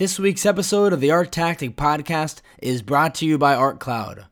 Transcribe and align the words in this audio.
This 0.00 0.18
week's 0.18 0.46
episode 0.46 0.94
of 0.94 1.00
the 1.00 1.10
Art 1.10 1.30
Tactic 1.30 1.76
Podcast 1.76 2.40
is 2.62 2.80
brought 2.80 3.14
to 3.16 3.26
you 3.26 3.36
by 3.36 3.54
ArtCloud. 3.54 4.28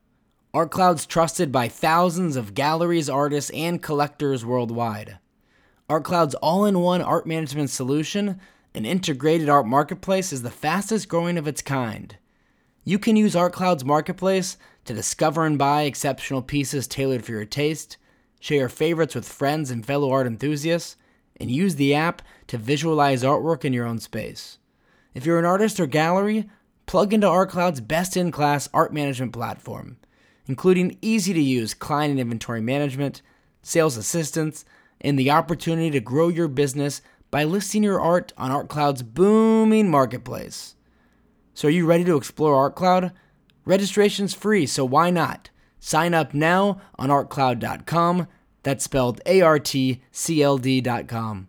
ArtCloud's 0.55 1.05
trusted 1.05 1.53
by 1.53 1.69
thousands 1.69 2.37
of 2.37 2.55
galleries, 2.55 3.11
artists, 3.11 3.51
and 3.51 3.83
collectors 3.83 4.47
worldwide. 4.47 5.19
ArtCloud's 5.91 6.35
all 6.37 6.65
in 6.65 6.79
one 6.79 7.03
art 7.03 7.27
management 7.27 7.69
solution, 7.69 8.41
an 8.75 8.87
integrated 8.87 9.51
art 9.51 9.67
marketplace, 9.67 10.33
is 10.33 10.41
the 10.41 10.51
fastest 10.51 11.07
growing 11.07 11.37
of 11.37 11.47
its 11.47 11.61
kind. 11.61 12.17
You 12.83 12.99
can 12.99 13.17
use 13.17 13.35
ArtCloud's 13.35 13.85
marketplace 13.85 14.57
to 14.87 14.95
discover 14.95 15.45
and 15.45 15.59
buy 15.59 15.83
exceptional 15.83 16.41
pieces 16.41 16.87
tailored 16.87 17.27
for 17.27 17.33
your 17.33 17.45
taste, 17.45 17.99
share 18.41 18.61
your 18.61 18.69
favorites 18.71 19.15
with 19.15 19.29
friends 19.29 19.71
and 19.71 19.85
fellow 19.85 20.11
art 20.13 20.27
enthusiasts, 20.27 20.97
and 21.39 21.51
use 21.51 21.75
the 21.75 21.95
app 21.95 22.23
to 22.47 22.57
visualize 22.57 23.23
artwork 23.23 23.67
in 23.67 23.75
your 23.75 23.85
own 23.85 23.99
space. 23.99 24.57
If 25.19 25.27
you're 25.27 25.41
an 25.41 25.45
artist 25.45 25.81
or 25.81 25.89
gallery, 25.89 26.49
plug 26.87 27.13
into 27.13 27.27
ArtCloud's 27.27 27.81
best 27.81 28.17
in 28.17 28.31
class 28.31 28.69
art 28.73 28.93
management 28.93 29.33
platform, 29.33 29.97
including 30.47 30.97
easy 31.03 31.35
to 31.35 31.41
use 31.41 31.75
client 31.75 32.13
and 32.13 32.21
inventory 32.21 32.61
management, 32.61 33.21
sales 33.61 33.97
assistance, 33.97 34.65
and 35.01 35.19
the 35.19 35.33
opportunity 35.33 35.91
to 35.91 35.99
grow 35.99 36.29
your 36.29 36.47
business 36.47 37.03
by 37.33 37.43
listing 37.43 37.83
your 37.83 38.01
art 38.01 38.33
on 38.39 38.53
ArtCloud's 38.53 39.03
booming 39.03 39.91
marketplace. 39.91 40.77
So, 41.53 41.67
are 41.67 41.73
you 41.73 41.85
ready 41.85 42.05
to 42.05 42.17
explore 42.17 42.71
ArtCloud? 42.71 43.11
Registration's 43.65 44.35
free, 44.35 44.67
so 44.67 44.85
why 44.85 45.11
not? 45.11 45.51
Sign 45.81 46.15
up 46.15 46.33
now 46.33 46.81
on 46.97 47.09
artcloud.com. 47.09 48.29
That's 48.63 48.85
spelled 48.85 49.21
A 49.27 49.41
R 49.41 49.59
T 49.59 50.01
C 50.13 50.45
L 50.45 50.59
D.com. 50.59 51.49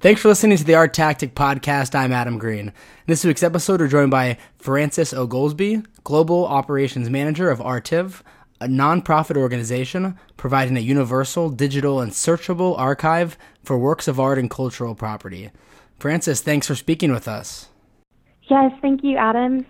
Thanks 0.00 0.22
for 0.22 0.28
listening 0.28 0.56
to 0.56 0.64
the 0.64 0.76
Art 0.76 0.94
Tactic 0.94 1.34
Podcast. 1.34 1.94
I'm 1.94 2.10
Adam 2.10 2.38
Green. 2.38 2.68
In 2.68 2.72
this 3.06 3.22
week's 3.22 3.42
episode, 3.42 3.82
we're 3.82 3.88
joined 3.88 4.10
by 4.10 4.38
Francis 4.56 5.12
Oglesby, 5.12 5.82
Global 6.04 6.46
Operations 6.46 7.10
Manager 7.10 7.50
of 7.50 7.60
Artive, 7.60 8.24
a 8.62 8.66
nonprofit 8.66 9.36
organization 9.36 10.18
providing 10.38 10.78
a 10.78 10.80
universal, 10.80 11.50
digital, 11.50 12.00
and 12.00 12.12
searchable 12.12 12.78
archive 12.78 13.36
for 13.62 13.76
works 13.76 14.08
of 14.08 14.18
art 14.18 14.38
and 14.38 14.48
cultural 14.48 14.94
property. 14.94 15.50
Francis, 15.98 16.40
thanks 16.40 16.66
for 16.66 16.74
speaking 16.74 17.12
with 17.12 17.28
us. 17.28 17.68
Yes, 18.44 18.72
thank 18.80 19.04
you, 19.04 19.18
Adam. 19.18 19.66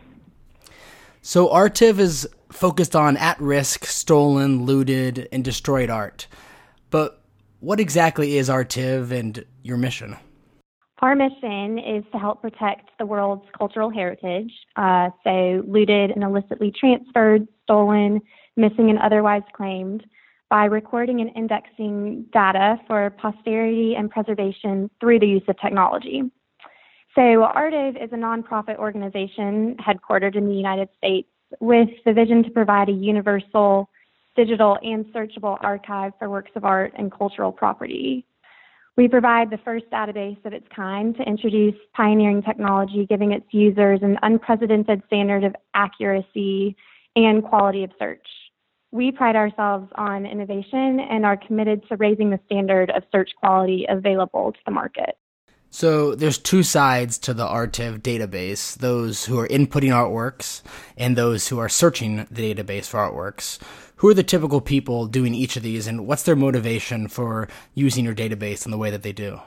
So, 1.23 1.51
Artive 1.51 1.99
is 1.99 2.29
focused 2.53 2.95
on 2.95 3.17
at 3.17 3.41
risk, 3.41 3.85
stolen, 3.85 4.65
looted, 4.65 5.29
and 5.33 5.43
destroyed 5.43 5.91
art. 5.91 6.29
But 6.91 7.20
what 7.61 7.79
exactly 7.79 8.37
is 8.37 8.51
Artive 8.51 9.13
and 9.13 9.45
your 9.63 9.77
mission? 9.77 10.17
Our 11.01 11.15
mission 11.15 11.79
is 11.79 12.05
to 12.13 12.19
help 12.19 12.43
protect 12.43 12.91
the 12.99 13.07
world's 13.07 13.47
cultural 13.57 13.89
heritage, 13.89 14.53
uh, 14.77 15.11
so 15.25 15.63
looted 15.67 16.11
and 16.11 16.23
illicitly 16.23 16.73
transferred, 16.79 17.49
stolen, 17.63 18.21
missing, 18.57 18.91
and 18.91 18.99
otherwise 18.99 19.43
claimed, 19.55 20.05
by 20.51 20.65
recording 20.65 21.21
and 21.21 21.31
indexing 21.37 22.27
data 22.33 22.77
for 22.87 23.09
posterity 23.11 23.95
and 23.97 24.11
preservation 24.11 24.91
through 25.01 25.21
the 25.21 25.27
use 25.27 25.43
of 25.49 25.59
technology. 25.61 26.23
So, 27.15 27.45
Artive 27.45 27.97
is 27.97 28.11
a 28.13 28.17
nonprofit 28.17 28.77
organization 28.77 29.77
headquartered 29.77 30.37
in 30.37 30.49
the 30.49 30.55
United 30.55 30.89
States 30.99 31.29
with 31.61 31.89
the 32.05 32.13
vision 32.13 32.43
to 32.45 32.51
provide 32.51 32.89
a 32.89 32.93
universal 32.93 33.89
digital 34.37 34.79
and 34.83 35.05
searchable 35.07 35.59
archive 35.63 36.13
for 36.19 36.31
works 36.31 36.51
of 36.55 36.65
art 36.65 36.93
and 36.97 37.13
cultural 37.13 37.53
property. 37.53 38.25
We 38.97 39.09
provide 39.09 39.51
the 39.51 39.59
first 39.65 39.87
database 39.91 40.45
of 40.45 40.53
its 40.53 40.67
kind 40.75 41.17
to 41.17 41.23
introduce 41.23 41.75
pioneering 41.95 42.43
technology, 42.43 43.07
giving 43.07 43.33
its 43.33 43.47
users 43.51 44.01
an 44.03 44.19
unprecedented 44.23 45.03
standard 45.07 45.45
of 45.45 45.55
accuracy 45.75 46.77
and 47.17 47.43
quality 47.43 47.85
of 47.85 47.91
search. 47.99 48.27
We 48.93 49.13
pride 49.13 49.37
ourselves 49.37 49.89
on 49.95 50.27
innovation 50.27 51.01
and 51.01 51.25
are 51.25 51.37
committed 51.37 51.87
to 51.89 51.97
raising 51.97 52.31
the 52.31 52.41
standard 52.47 52.91
of 52.91 53.05
search 53.13 53.31
quality 53.39 53.87
available 53.89 54.53
to 54.53 54.59
the 54.67 54.73
market. 54.73 55.17
So 55.71 56.15
there's 56.15 56.39
two 56.39 56.63
sides 56.63 57.17
to 57.19 57.33
the 57.33 57.47
Artive 57.47 58.03
database, 58.03 58.77
those 58.77 59.27
who 59.27 59.39
are 59.39 59.49
inputting 59.49 59.91
artworks 59.91 60.63
and 60.97 61.17
those 61.17 61.49
who 61.49 61.59
are 61.59 61.69
searching 61.69 62.27
the 62.31 62.55
database 62.55 62.87
for 62.87 62.99
artworks 62.99 63.59
who 64.01 64.09
are 64.09 64.15
the 64.15 64.23
typical 64.23 64.63
people 64.63 65.07
doing 65.07 65.35
each 65.35 65.57
of 65.59 65.63
these 65.63 65.87
and 65.87 66.07
what's 66.07 66.23
their 66.23 66.35
motivation 66.35 67.07
for 67.07 67.47
using 67.75 68.03
your 68.03 68.15
database 68.15 68.65
in 68.65 68.71
the 68.71 68.79
way 68.79 68.91
that 68.91 69.03
they 69.03 69.13
do? 69.13 69.39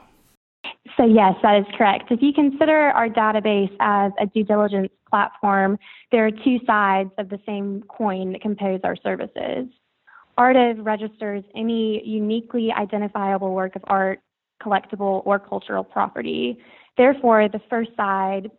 So, 0.96 1.04
yes, 1.04 1.34
that 1.42 1.58
is 1.58 1.66
correct. 1.76 2.12
If 2.12 2.22
you 2.22 2.32
consider 2.32 2.72
our 2.72 3.08
database 3.08 3.74
as 3.80 4.12
a 4.20 4.26
due 4.26 4.44
diligence 4.44 4.90
platform, 5.10 5.76
there 6.12 6.24
are 6.24 6.30
two 6.30 6.60
sides 6.64 7.10
of 7.18 7.30
the 7.30 7.40
same 7.44 7.82
coin 7.88 8.30
that 8.32 8.42
compose 8.42 8.78
our 8.84 8.94
services. 8.94 9.66
Artive 10.38 10.86
registers 10.86 11.42
any 11.56 12.00
uniquely 12.06 12.70
identifiable 12.70 13.52
work 13.52 13.74
of 13.74 13.82
art, 13.88 14.20
collectible, 14.64 15.22
or 15.24 15.38
cultural 15.38 15.84
property. 15.84 16.58
Therefore, 16.96 17.48
the 17.48 17.60
first 17.68 17.90
side 17.96 18.50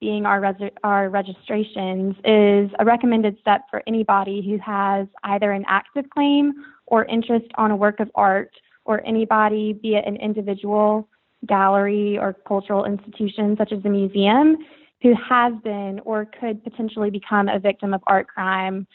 being 0.00 0.26
our, 0.26 0.40
res- 0.40 0.70
our 0.84 1.08
registrations 1.08 2.14
is 2.24 2.70
a 2.78 2.84
recommended 2.84 3.36
step 3.40 3.62
for 3.70 3.82
anybody 3.86 4.42
who 4.46 4.58
has 4.58 5.06
either 5.24 5.50
an 5.52 5.64
active 5.66 6.08
claim 6.10 6.52
or 6.86 7.04
interest 7.06 7.46
on 7.56 7.70
a 7.70 7.76
work 7.76 7.98
of 8.00 8.10
art, 8.14 8.52
or 8.84 9.04
anybody, 9.06 9.72
be 9.72 9.96
it 9.96 10.04
an 10.06 10.16
individual, 10.16 11.08
gallery, 11.46 12.16
or 12.18 12.34
cultural 12.46 12.84
institution 12.84 13.56
such 13.58 13.72
as 13.72 13.84
a 13.84 13.88
museum, 13.88 14.56
who 15.02 15.14
has 15.28 15.52
been 15.62 16.00
or 16.04 16.26
could 16.40 16.62
potentially 16.64 17.10
become 17.10 17.48
a 17.48 17.58
victim 17.58 17.92
of 17.92 18.00
art 18.06 18.26
crime, 18.28 18.86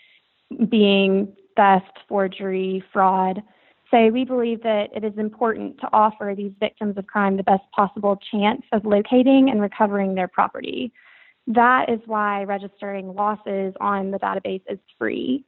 being 0.69 1.33
theft, 1.55 1.99
forgery, 2.07 2.83
fraud. 2.91 3.41
So 3.93 4.07
we 4.07 4.25
believe 4.25 4.63
that 4.63 4.87
it 4.95 5.03
is 5.03 5.13
important 5.19 5.79
to 5.81 5.89
offer 5.93 6.33
these 6.35 6.51
victims 6.59 6.97
of 6.97 7.05
crime 7.05 7.37
the 7.37 7.43
best 7.43 7.61
possible 7.75 8.19
chance 8.31 8.63
of 8.71 8.85
locating 8.85 9.51
and 9.51 9.61
recovering 9.61 10.15
their 10.15 10.27
property. 10.27 10.91
That 11.45 11.89
is 11.89 11.99
why 12.07 12.43
registering 12.43 13.13
losses 13.13 13.75
on 13.79 14.09
the 14.09 14.17
database 14.17 14.63
is 14.67 14.79
free. 14.97 15.45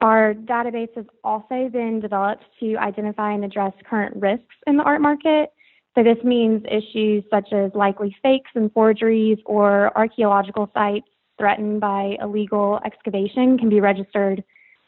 Our 0.00 0.32
database 0.32 0.94
has 0.96 1.04
also 1.22 1.68
been 1.68 2.00
developed 2.00 2.44
to 2.60 2.76
identify 2.76 3.32
and 3.32 3.44
address 3.44 3.74
current 3.84 4.16
risks 4.16 4.56
in 4.66 4.78
the 4.78 4.82
art 4.82 5.02
market. 5.02 5.52
So 5.94 6.02
this 6.02 6.22
means 6.24 6.62
issues 6.70 7.24
such 7.30 7.52
as 7.52 7.72
likely 7.74 8.16
fakes 8.22 8.52
and 8.54 8.72
forgeries 8.72 9.36
or 9.44 9.94
archaeological 9.98 10.70
sites 10.72 11.08
threatened 11.38 11.82
by 11.82 12.16
illegal 12.22 12.80
excavation 12.86 13.58
can 13.58 13.68
be 13.68 13.82
registered 13.82 14.42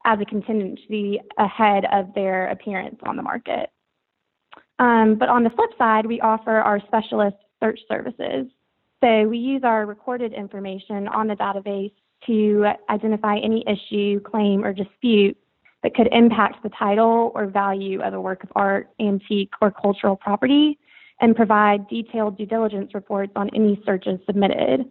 as 0.09 0.19
a 0.21 0.25
contingency 0.25 1.21
ahead 1.37 1.85
of 1.93 2.13
their 2.15 2.49
appearance 2.49 2.97
on 3.05 3.15
the 3.17 3.23
market. 3.23 3.69
Um, 4.79 5.17
but 5.17 5.29
on 5.29 5.45
the 5.45 5.51
flip 5.51 5.71
side, 5.77 6.07
we 6.07 6.19
offer 6.21 6.57
our 6.57 6.81
specialist 6.87 7.37
search 7.61 7.79
services. 7.89 8.47
So 9.05 9.29
we 9.29 9.37
use 9.37 9.63
our 9.65 9.85
recorded 9.85 10.33
information 10.33 11.09
on 11.09 11.29
the 11.29 11.35
database 11.35 11.93
to 12.27 12.67
identify 12.89 13.37
any 13.37 13.63
issue, 13.69 14.21
claim, 14.21 14.65
or 14.65 14.73
dispute 14.73 15.37
that 15.83 15.95
could 15.95 16.09
impact 16.11 16.63
the 16.63 16.71
title 16.71 17.31
or 17.35 17.47
value 17.47 18.01
of 18.01 18.15
a 18.15 18.21
work 18.21 18.43
of 18.43 18.51
art, 18.57 18.89
antique, 18.99 19.53
or 19.61 19.71
cultural 19.71 20.17
property, 20.17 20.79
and 21.21 21.37
provide 21.37 21.87
detailed 21.89 22.39
due 22.39 22.47
diligence 22.47 22.95
reports 22.95 23.33
on 23.37 23.51
any 23.55 23.81
searches 23.85 24.19
submitted. 24.25 24.91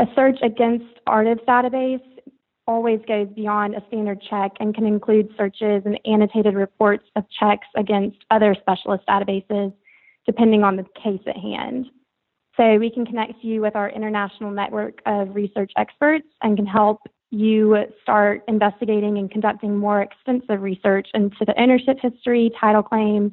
A 0.00 0.06
search 0.14 0.38
against 0.42 0.84
Artive's 1.06 1.40
database 1.48 2.02
always 2.68 3.00
goes 3.08 3.26
beyond 3.34 3.74
a 3.74 3.82
standard 3.88 4.22
check 4.28 4.52
and 4.60 4.74
can 4.74 4.86
include 4.86 5.30
searches 5.36 5.82
and 5.86 5.98
annotated 6.04 6.54
reports 6.54 7.04
of 7.16 7.24
checks 7.40 7.66
against 7.76 8.18
other 8.30 8.54
specialist 8.60 9.02
databases, 9.08 9.72
depending 10.26 10.62
on 10.62 10.76
the 10.76 10.84
case 11.02 11.22
at 11.26 11.36
hand. 11.36 11.86
So 12.56 12.76
we 12.76 12.90
can 12.90 13.06
connect 13.06 13.42
you 13.42 13.62
with 13.62 13.74
our 13.74 13.88
international 13.88 14.50
network 14.50 15.00
of 15.06 15.34
research 15.34 15.72
experts 15.78 16.26
and 16.42 16.56
can 16.56 16.66
help 16.66 17.00
you 17.30 17.76
start 18.02 18.42
investigating 18.48 19.16
and 19.18 19.30
conducting 19.30 19.76
more 19.76 20.02
extensive 20.02 20.60
research 20.60 21.08
into 21.14 21.44
the 21.46 21.58
ownership 21.60 21.98
history, 22.00 22.50
title 22.60 22.82
claims, 22.82 23.32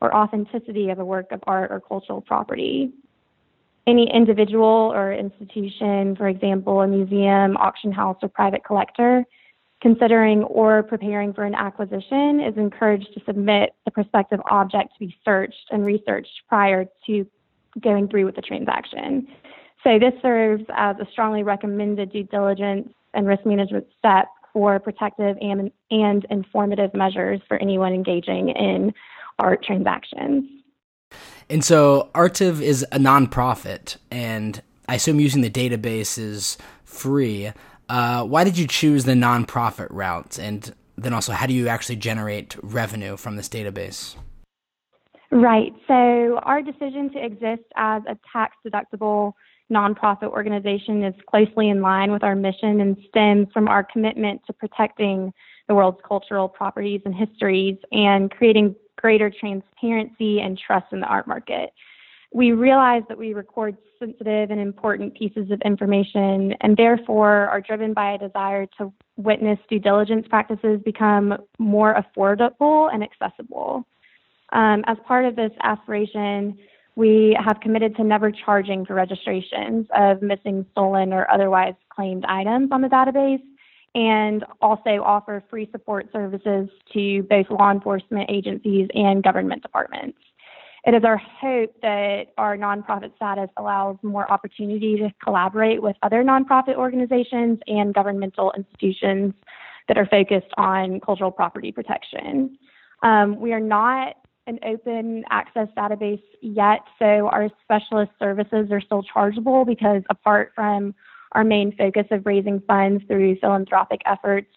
or 0.00 0.14
authenticity 0.14 0.90
of 0.90 0.98
a 0.98 1.04
work 1.04 1.32
of 1.32 1.40
art 1.46 1.70
or 1.70 1.80
cultural 1.80 2.20
property 2.20 2.92
any 3.86 4.10
individual 4.12 4.92
or 4.94 5.12
institution, 5.12 6.16
for 6.16 6.28
example, 6.28 6.80
a 6.80 6.86
museum, 6.86 7.56
auction 7.58 7.92
house, 7.92 8.16
or 8.22 8.28
private 8.28 8.64
collector, 8.64 9.24
considering 9.82 10.42
or 10.44 10.82
preparing 10.82 11.32
for 11.34 11.44
an 11.44 11.54
acquisition 11.54 12.40
is 12.40 12.56
encouraged 12.56 13.08
to 13.12 13.20
submit 13.26 13.74
the 13.84 13.90
prospective 13.90 14.40
object 14.50 14.94
to 14.94 15.06
be 15.06 15.14
searched 15.24 15.66
and 15.70 15.84
researched 15.84 16.32
prior 16.48 16.86
to 17.06 17.26
going 17.80 18.08
through 18.08 18.24
with 18.24 18.36
the 18.36 18.42
transaction. 18.42 19.28
So 19.82 19.98
this 19.98 20.14
serves 20.22 20.64
as 20.74 20.96
a 20.98 21.06
strongly 21.12 21.42
recommended 21.42 22.12
due 22.12 22.22
diligence 22.24 22.88
and 23.12 23.26
risk 23.26 23.44
management 23.44 23.86
step 23.98 24.28
for 24.54 24.80
protective 24.80 25.36
and, 25.42 25.70
and 25.90 26.26
informative 26.30 26.94
measures 26.94 27.40
for 27.46 27.58
anyone 27.58 27.92
engaging 27.92 28.48
in 28.50 28.94
art 29.38 29.62
transactions. 29.62 30.44
And 31.50 31.64
so 31.64 32.10
Artive 32.14 32.62
is 32.62 32.84
a 32.90 32.98
nonprofit, 32.98 33.96
and 34.10 34.62
I 34.88 34.96
assume 34.96 35.20
using 35.20 35.42
the 35.42 35.50
database 35.50 36.18
is 36.18 36.56
free. 36.84 37.52
Uh, 37.88 38.24
why 38.24 38.44
did 38.44 38.56
you 38.56 38.66
choose 38.66 39.04
the 39.04 39.12
nonprofit 39.12 39.88
route? 39.90 40.38
And 40.38 40.74
then 40.96 41.12
also, 41.12 41.32
how 41.32 41.46
do 41.46 41.54
you 41.54 41.68
actually 41.68 41.96
generate 41.96 42.56
revenue 42.62 43.16
from 43.16 43.36
this 43.36 43.48
database? 43.48 44.16
Right. 45.30 45.72
So, 45.88 46.38
our 46.42 46.62
decision 46.62 47.10
to 47.12 47.24
exist 47.24 47.64
as 47.76 48.02
a 48.08 48.16
tax 48.32 48.56
deductible 48.66 49.32
nonprofit 49.72 50.28
organization 50.28 51.02
is 51.02 51.14
closely 51.28 51.68
in 51.68 51.80
line 51.80 52.12
with 52.12 52.22
our 52.22 52.36
mission 52.36 52.80
and 52.80 52.96
stems 53.08 53.48
from 53.52 53.66
our 53.66 53.82
commitment 53.82 54.42
to 54.46 54.52
protecting 54.52 55.32
the 55.68 55.74
world's 55.74 55.98
cultural 56.06 56.48
properties 56.48 57.00
and 57.04 57.14
histories 57.14 57.76
and 57.90 58.30
creating 58.30 58.76
greater 59.04 59.30
transparency 59.30 60.40
and 60.40 60.58
trust 60.58 60.86
in 60.90 60.98
the 60.98 61.06
art 61.06 61.28
market. 61.28 61.74
We 62.32 62.52
realize 62.52 63.02
that 63.10 63.18
we 63.18 63.34
record 63.34 63.76
sensitive 63.98 64.50
and 64.50 64.58
important 64.58 65.14
pieces 65.14 65.50
of 65.50 65.60
information 65.62 66.54
and 66.62 66.74
therefore 66.74 67.46
are 67.48 67.60
driven 67.60 67.92
by 67.92 68.14
a 68.14 68.18
desire 68.18 68.64
to 68.78 68.90
witness 69.18 69.58
due 69.68 69.78
diligence 69.78 70.26
practices 70.26 70.80
become 70.86 71.36
more 71.58 72.02
affordable 72.02 72.90
and 72.94 73.04
accessible. 73.04 73.86
Um, 74.54 74.82
as 74.86 74.96
part 75.06 75.26
of 75.26 75.36
this 75.36 75.52
aspiration, 75.62 76.56
we 76.96 77.36
have 77.44 77.60
committed 77.60 77.94
to 77.96 78.04
never 78.04 78.32
charging 78.32 78.86
for 78.86 78.94
registrations 78.94 79.86
of 79.94 80.22
missing, 80.22 80.64
stolen, 80.72 81.12
or 81.12 81.30
otherwise 81.30 81.74
claimed 81.94 82.24
items 82.24 82.70
on 82.72 82.80
the 82.80 82.88
database, 82.88 83.42
and 83.94 84.44
also 84.60 85.02
offer 85.04 85.42
free 85.48 85.68
support 85.70 86.08
services 86.12 86.68
to 86.92 87.22
both 87.24 87.46
law 87.50 87.70
enforcement 87.70 88.28
agencies 88.30 88.88
and 88.94 89.22
government 89.22 89.62
departments. 89.62 90.18
It 90.86 90.94
is 90.94 91.02
our 91.04 91.16
hope 91.16 91.74
that 91.80 92.24
our 92.36 92.58
nonprofit 92.58 93.14
status 93.16 93.48
allows 93.56 93.96
more 94.02 94.30
opportunity 94.30 94.96
to 94.98 95.10
collaborate 95.22 95.82
with 95.82 95.96
other 96.02 96.22
nonprofit 96.22 96.74
organizations 96.74 97.58
and 97.66 97.94
governmental 97.94 98.52
institutions 98.54 99.32
that 99.88 99.96
are 99.96 100.06
focused 100.06 100.52
on 100.58 101.00
cultural 101.00 101.30
property 101.30 101.72
protection. 101.72 102.58
Um, 103.02 103.40
we 103.40 103.52
are 103.52 103.60
not 103.60 104.16
an 104.46 104.58
open 104.62 105.24
access 105.30 105.68
database 105.76 106.22
yet, 106.42 106.80
so 106.98 107.28
our 107.28 107.48
specialist 107.62 108.12
services 108.18 108.68
are 108.70 108.80
still 108.80 109.02
chargeable 109.02 109.64
because 109.64 110.02
apart 110.10 110.52
from 110.54 110.94
our 111.34 111.44
main 111.44 111.74
focus 111.76 112.06
of 112.10 112.26
raising 112.26 112.60
funds 112.66 113.02
through 113.06 113.36
philanthropic 113.40 114.00
efforts, 114.06 114.48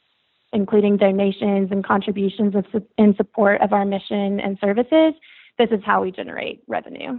including 0.53 0.97
donations 0.97 1.69
and 1.71 1.83
contributions 1.83 2.53
in 2.97 3.15
support 3.15 3.61
of 3.61 3.73
our 3.73 3.85
mission 3.85 4.39
and 4.39 4.57
services, 4.59 5.13
this 5.57 5.69
is 5.71 5.79
how 5.85 6.01
we 6.01 6.11
generate 6.11 6.61
revenue. 6.67 7.17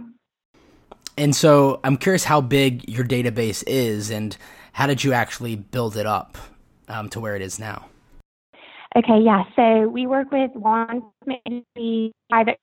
And 1.17 1.35
so 1.35 1.81
I'm 1.83 1.97
curious 1.97 2.23
how 2.23 2.39
big 2.39 2.89
your 2.89 3.03
database 3.03 3.63
is 3.67 4.09
and 4.09 4.37
how 4.71 4.87
did 4.87 5.03
you 5.03 5.11
actually 5.11 5.57
build 5.57 5.97
it 5.97 6.05
up 6.05 6.37
um, 6.87 7.09
to 7.09 7.19
where 7.19 7.35
it 7.35 7.41
is 7.41 7.59
now? 7.59 7.87
Okay, 8.95 9.19
yeah. 9.21 9.43
So 9.55 9.87
we 9.87 10.07
work 10.07 10.31
with 10.31 10.51
law 10.55 10.87
enforcement 10.89 12.13
private 12.29 12.57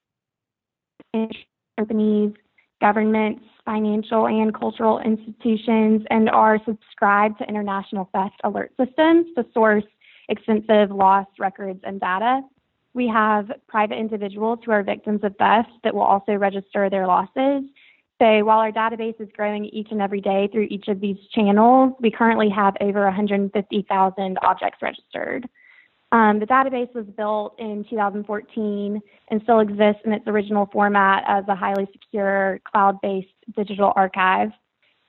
companies, 1.77 2.33
governments, 2.79 3.43
financial 3.65 4.27
and 4.27 4.53
cultural 4.53 4.99
institutions, 4.99 6.03
and 6.09 6.29
are 6.29 6.59
subscribed 6.65 7.37
to 7.39 7.47
international 7.47 8.09
theft 8.13 8.39
alert 8.43 8.71
systems 8.79 9.27
to 9.35 9.45
source 9.53 9.83
extensive 10.29 10.91
loss 10.91 11.27
records 11.39 11.79
and 11.83 11.99
data. 11.99 12.41
We 12.93 13.07
have 13.07 13.51
private 13.67 13.97
individuals 13.97 14.59
who 14.65 14.71
are 14.71 14.83
victims 14.83 15.21
of 15.23 15.35
theft 15.37 15.69
that 15.83 15.93
will 15.93 16.01
also 16.01 16.33
register 16.33 16.89
their 16.89 17.07
losses. 17.07 17.63
So 18.19 18.43
while 18.43 18.59
our 18.59 18.71
database 18.71 19.21
is 19.21 19.29
growing 19.35 19.65
each 19.65 19.89
and 19.91 20.01
every 20.01 20.21
day 20.21 20.49
through 20.51 20.67
each 20.71 20.87
of 20.87 20.99
these 20.99 21.17
channels, 21.33 21.93
we 21.99 22.09
currently 22.09 22.49
have 22.49 22.75
over 22.81 23.03
150,000 23.03 24.37
objects 24.41 24.81
registered. 24.81 25.47
Um, 26.11 26.39
the 26.39 26.45
database 26.45 26.93
was 26.95 27.05
built 27.17 27.55
in 27.59 27.85
2014 27.89 29.01
and 29.29 29.41
still 29.43 29.59
exists 29.59 30.01
in 30.05 30.13
its 30.13 30.25
original 30.27 30.69
format 30.71 31.23
as 31.27 31.43
a 31.49 31.55
highly 31.55 31.85
secure 31.91 32.61
cloud 32.71 32.97
based 33.01 33.27
digital 33.55 33.91
archive. 33.95 34.49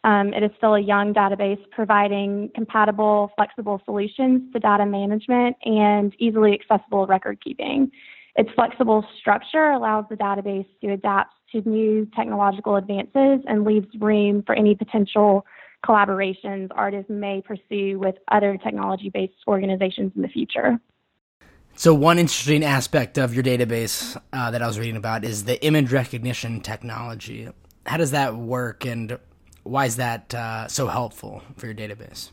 Um, 0.04 0.32
it 0.32 0.42
is 0.42 0.50
still 0.56 0.74
a 0.74 0.80
young 0.80 1.12
database 1.12 1.60
providing 1.70 2.50
compatible, 2.54 3.30
flexible 3.36 3.80
solutions 3.84 4.52
to 4.52 4.58
data 4.58 4.86
management 4.86 5.56
and 5.64 6.14
easily 6.18 6.52
accessible 6.52 7.06
record 7.06 7.42
keeping. 7.42 7.90
Its 8.36 8.50
flexible 8.54 9.04
structure 9.18 9.70
allows 9.70 10.04
the 10.08 10.16
database 10.16 10.66
to 10.80 10.92
adapt 10.92 11.34
to 11.52 11.68
new 11.68 12.06
technological 12.14 12.76
advances 12.76 13.40
and 13.48 13.64
leaves 13.64 13.88
room 13.98 14.42
for 14.46 14.54
any 14.54 14.74
potential 14.74 15.44
collaborations 15.86 16.68
artists 16.74 17.10
may 17.10 17.40
pursue 17.40 17.98
with 17.98 18.16
other 18.30 18.56
technology 18.58 19.10
based 19.10 19.34
organizations 19.46 20.12
in 20.16 20.22
the 20.22 20.28
future. 20.28 20.78
So, 21.74 21.94
one 21.94 22.18
interesting 22.18 22.64
aspect 22.64 23.18
of 23.18 23.34
your 23.34 23.44
database 23.44 24.20
uh, 24.32 24.50
that 24.50 24.62
I 24.62 24.66
was 24.66 24.80
reading 24.80 24.96
about 24.96 25.24
is 25.24 25.44
the 25.44 25.64
image 25.64 25.92
recognition 25.92 26.60
technology. 26.60 27.48
How 27.86 27.96
does 27.96 28.10
that 28.10 28.34
work, 28.34 28.84
and 28.84 29.18
why 29.62 29.86
is 29.86 29.96
that 29.96 30.34
uh, 30.34 30.66
so 30.66 30.88
helpful 30.88 31.42
for 31.56 31.66
your 31.66 31.76
database? 31.76 32.30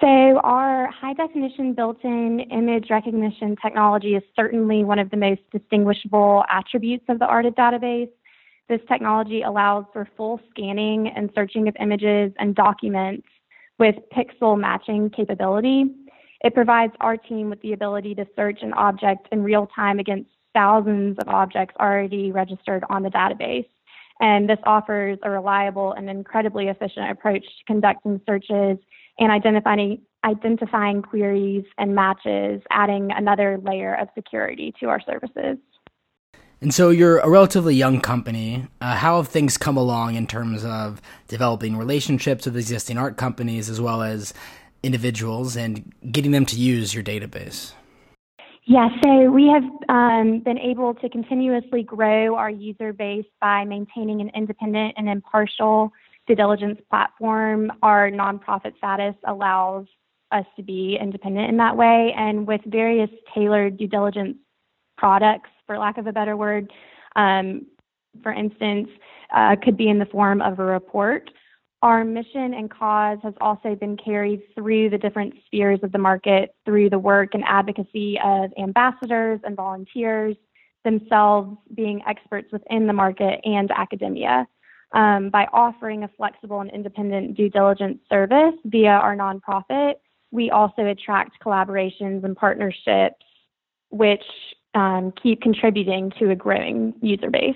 So, 0.00 0.06
our 0.06 0.90
high 0.90 1.12
definition 1.12 1.74
built 1.74 1.98
in 2.04 2.40
image 2.50 2.86
recognition 2.88 3.54
technology 3.62 4.14
is 4.14 4.22
certainly 4.34 4.82
one 4.82 4.98
of 4.98 5.10
the 5.10 5.18
most 5.18 5.42
distinguishable 5.52 6.42
attributes 6.48 7.04
of 7.10 7.18
the 7.18 7.26
ARTIVE 7.26 7.54
database. 7.54 8.08
This 8.70 8.80
technology 8.88 9.42
allows 9.42 9.84
for 9.92 10.08
full 10.16 10.40
scanning 10.48 11.08
and 11.14 11.28
searching 11.34 11.68
of 11.68 11.76
images 11.78 12.32
and 12.38 12.54
documents 12.54 13.26
with 13.78 13.96
pixel 14.16 14.58
matching 14.58 15.10
capability. 15.10 15.84
It 16.42 16.54
provides 16.54 16.94
our 17.00 17.18
team 17.18 17.50
with 17.50 17.60
the 17.60 17.74
ability 17.74 18.14
to 18.14 18.26
search 18.34 18.60
an 18.62 18.72
object 18.72 19.28
in 19.32 19.42
real 19.42 19.68
time 19.76 19.98
against 19.98 20.30
thousands 20.54 21.18
of 21.18 21.28
objects 21.28 21.74
already 21.78 22.32
registered 22.32 22.84
on 22.88 23.02
the 23.02 23.10
database. 23.10 23.68
And 24.20 24.48
this 24.48 24.58
offers 24.64 25.18
a 25.24 25.30
reliable 25.30 25.92
and 25.92 26.08
incredibly 26.08 26.68
efficient 26.68 27.10
approach 27.10 27.42
to 27.42 27.64
conducting 27.66 28.18
searches 28.24 28.78
and 29.20 29.30
identifying, 29.30 30.00
identifying 30.24 31.02
queries 31.02 31.64
and 31.78 31.94
matches, 31.94 32.62
adding 32.70 33.10
another 33.14 33.60
layer 33.62 33.94
of 33.94 34.08
security 34.14 34.74
to 34.80 34.88
our 34.88 35.00
services. 35.00 35.58
And 36.62 36.74
so 36.74 36.90
you're 36.90 37.18
a 37.18 37.30
relatively 37.30 37.74
young 37.74 38.00
company. 38.00 38.66
Uh, 38.80 38.94
how 38.94 39.16
have 39.16 39.28
things 39.28 39.56
come 39.56 39.78
along 39.78 40.16
in 40.16 40.26
terms 40.26 40.64
of 40.64 41.00
developing 41.28 41.76
relationships 41.76 42.44
with 42.44 42.56
existing 42.56 42.98
art 42.98 43.16
companies 43.16 43.70
as 43.70 43.80
well 43.80 44.02
as 44.02 44.34
individuals 44.82 45.56
and 45.56 45.90
getting 46.10 46.32
them 46.32 46.44
to 46.46 46.56
use 46.56 46.94
your 46.94 47.02
database? 47.02 47.72
Yeah, 48.64 48.88
so 49.02 49.30
we 49.30 49.48
have 49.48 49.64
um, 49.88 50.40
been 50.40 50.58
able 50.58 50.94
to 50.94 51.08
continuously 51.08 51.82
grow 51.82 52.36
our 52.36 52.50
user 52.50 52.92
base 52.92 53.24
by 53.40 53.64
maintaining 53.64 54.20
an 54.20 54.30
independent 54.34 54.94
and 54.96 55.08
impartial 55.08 55.92
due 56.30 56.36
diligence 56.36 56.80
platform. 56.88 57.72
Our 57.82 58.08
nonprofit 58.08 58.76
status 58.78 59.16
allows 59.26 59.86
us 60.30 60.44
to 60.56 60.62
be 60.62 60.96
independent 61.00 61.48
in 61.48 61.56
that 61.56 61.76
way, 61.76 62.14
and 62.16 62.46
with 62.46 62.60
various 62.66 63.10
tailored 63.34 63.76
due 63.76 63.88
diligence 63.88 64.36
products 64.96 65.50
for 65.66 65.76
lack 65.76 65.98
of 65.98 66.06
a 66.06 66.12
better 66.12 66.36
word. 66.36 66.72
Um, 67.16 67.66
for 68.22 68.32
instance, 68.32 68.88
uh, 69.34 69.56
could 69.60 69.76
be 69.76 69.88
in 69.88 69.98
the 69.98 70.06
form 70.06 70.40
of 70.40 70.60
a 70.60 70.64
report. 70.64 71.28
Our 71.82 72.04
mission 72.04 72.54
and 72.54 72.70
cause 72.70 73.18
has 73.24 73.34
also 73.40 73.74
been 73.74 73.96
carried 73.96 74.42
through 74.54 74.90
the 74.90 74.98
different 74.98 75.34
spheres 75.46 75.80
of 75.82 75.90
the 75.90 75.98
market 75.98 76.54
through 76.64 76.90
the 76.90 76.98
work 76.98 77.30
and 77.34 77.42
advocacy 77.44 78.20
of 78.22 78.52
ambassadors 78.56 79.40
and 79.42 79.56
volunteers, 79.56 80.36
themselves 80.84 81.56
being 81.74 82.02
experts 82.06 82.52
within 82.52 82.86
the 82.86 82.92
market 82.92 83.40
and 83.44 83.72
academia. 83.72 84.46
Um, 84.92 85.30
by 85.30 85.46
offering 85.52 86.02
a 86.02 86.08
flexible 86.16 86.60
and 86.60 86.70
independent 86.70 87.36
due 87.36 87.48
diligence 87.48 88.00
service 88.08 88.54
via 88.64 88.90
our 88.90 89.16
nonprofit, 89.16 89.94
we 90.32 90.50
also 90.50 90.84
attract 90.86 91.40
collaborations 91.44 92.24
and 92.24 92.36
partnerships, 92.36 93.24
which 93.90 94.24
um, 94.74 95.12
keep 95.22 95.42
contributing 95.42 96.12
to 96.18 96.30
a 96.30 96.36
growing 96.36 96.94
user 97.00 97.30
base. 97.30 97.54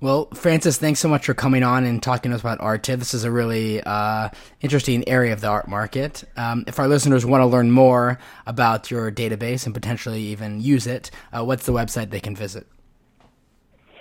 Well, 0.00 0.28
Francis, 0.32 0.78
thanks 0.78 0.98
so 0.98 1.08
much 1.08 1.26
for 1.26 1.34
coming 1.34 1.62
on 1.62 1.84
and 1.84 2.02
talking 2.02 2.30
to 2.30 2.34
us 2.34 2.40
about 2.40 2.58
ARTIVE. 2.60 2.98
This 2.98 3.12
is 3.12 3.24
a 3.24 3.30
really 3.30 3.82
uh, 3.82 4.30
interesting 4.62 5.06
area 5.06 5.34
of 5.34 5.42
the 5.42 5.48
art 5.48 5.68
market. 5.68 6.24
Um, 6.38 6.64
if 6.66 6.78
our 6.78 6.88
listeners 6.88 7.26
want 7.26 7.42
to 7.42 7.46
learn 7.46 7.70
more 7.70 8.18
about 8.46 8.90
your 8.90 9.12
database 9.12 9.66
and 9.66 9.74
potentially 9.74 10.22
even 10.22 10.62
use 10.62 10.86
it, 10.86 11.10
uh, 11.34 11.44
what's 11.44 11.66
the 11.66 11.72
website 11.72 12.08
they 12.08 12.20
can 12.20 12.34
visit? 12.34 12.66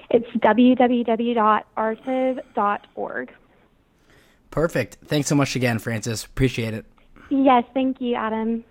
It's 0.10 0.30
www.artive.org. 0.38 3.34
Perfect. 4.52 4.98
Thanks 5.06 5.28
so 5.28 5.36
much 5.36 5.56
again, 5.56 5.80
Francis. 5.80 6.26
Appreciate 6.26 6.74
it. 6.74 6.86
Yes, 7.30 7.64
thank 7.74 8.02
you, 8.02 8.16
Adam. 8.16 8.64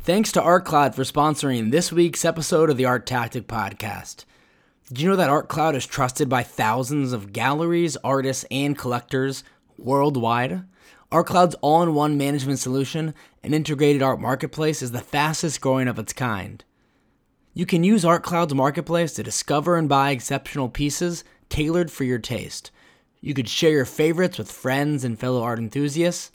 Thanks 0.00 0.32
to 0.32 0.40
ArtCloud 0.40 0.94
for 0.94 1.02
sponsoring 1.02 1.70
this 1.70 1.90
week's 1.90 2.24
episode 2.24 2.70
of 2.70 2.76
the 2.76 2.84
Art 2.84 3.06
Tactic 3.06 3.48
Podcast. 3.48 4.24
Did 4.88 5.00
you 5.00 5.08
know 5.08 5.16
that 5.16 5.30
ArtCloud 5.30 5.74
is 5.74 5.86
trusted 5.86 6.28
by 6.28 6.42
thousands 6.42 7.12
of 7.12 7.32
galleries, 7.32 7.96
artists, 8.04 8.44
and 8.50 8.76
collectors 8.76 9.42
worldwide. 9.78 10.64
ArtCloud's 11.10 11.54
all 11.56 11.82
in 11.82 11.94
one 11.94 12.18
management 12.18 12.58
solution 12.58 13.14
and 13.42 13.54
integrated 13.54 14.02
art 14.02 14.20
marketplace 14.20 14.82
is 14.82 14.92
the 14.92 15.00
fastest 15.00 15.60
growing 15.60 15.88
of 15.88 15.98
its 15.98 16.12
kind. 16.12 16.64
You 17.56 17.66
can 17.66 17.84
use 17.84 18.02
ArtCloud's 18.02 18.52
marketplace 18.52 19.12
to 19.12 19.22
discover 19.22 19.76
and 19.76 19.88
buy 19.88 20.10
exceptional 20.10 20.68
pieces 20.68 21.22
tailored 21.48 21.88
for 21.88 22.02
your 22.02 22.18
taste. 22.18 22.72
You 23.20 23.32
could 23.32 23.48
share 23.48 23.70
your 23.70 23.84
favorites 23.84 24.38
with 24.38 24.50
friends 24.50 25.04
and 25.04 25.16
fellow 25.16 25.40
art 25.40 25.60
enthusiasts, 25.60 26.32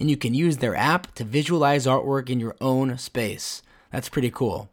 and 0.00 0.08
you 0.08 0.16
can 0.16 0.32
use 0.32 0.56
their 0.56 0.74
app 0.74 1.14
to 1.16 1.24
visualize 1.24 1.84
artwork 1.84 2.30
in 2.30 2.40
your 2.40 2.56
own 2.58 2.96
space. 2.96 3.62
That's 3.92 4.08
pretty 4.08 4.30
cool. 4.30 4.70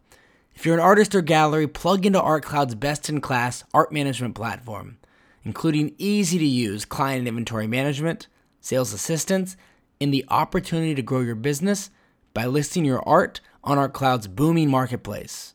If 0.54 0.64
you're 0.64 0.74
an 0.74 0.80
artist 0.80 1.14
or 1.14 1.20
gallery, 1.20 1.68
plug 1.68 2.06
into 2.06 2.18
ArtCloud's 2.18 2.76
best 2.76 3.10
in 3.10 3.20
class 3.20 3.64
art 3.74 3.92
management 3.92 4.34
platform, 4.34 4.96
including 5.44 5.94
easy 5.98 6.38
to 6.38 6.46
use 6.46 6.86
client 6.86 7.28
inventory 7.28 7.66
management, 7.66 8.26
sales 8.62 8.94
assistance, 8.94 9.54
and 10.00 10.14
the 10.14 10.24
opportunity 10.28 10.94
to 10.94 11.02
grow 11.02 11.20
your 11.20 11.34
business 11.34 11.90
by 12.32 12.46
listing 12.46 12.86
your 12.86 13.06
art 13.06 13.42
on 13.62 13.76
ArtCloud's 13.76 14.28
booming 14.28 14.70
marketplace. 14.70 15.52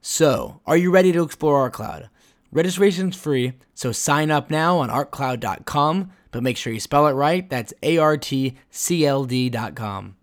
So, 0.00 0.60
are 0.66 0.76
you 0.76 0.90
ready 0.90 1.12
to 1.12 1.22
explore 1.22 1.68
ArtCloud? 1.70 2.08
Registration's 2.52 3.16
free, 3.16 3.54
so 3.74 3.92
sign 3.92 4.30
up 4.30 4.50
now 4.50 4.78
on 4.78 4.88
artcloud.com, 4.88 6.10
but 6.30 6.42
make 6.42 6.56
sure 6.56 6.72
you 6.72 6.80
spell 6.80 7.06
it 7.06 7.12
right. 7.12 7.48
That's 7.50 7.74
A 7.82 7.98
R 7.98 8.16
T 8.16 8.56
C 8.70 9.04
L 9.04 9.24
D.com. 9.24 10.16